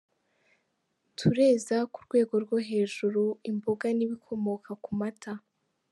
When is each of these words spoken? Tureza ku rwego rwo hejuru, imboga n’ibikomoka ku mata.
Tureza 1.17 1.77
ku 1.91 1.97
rwego 2.05 2.33
rwo 2.43 2.57
hejuru, 2.69 3.23
imboga 3.49 3.87
n’ibikomoka 3.97 4.71
ku 4.83 4.91
mata. 4.99 5.31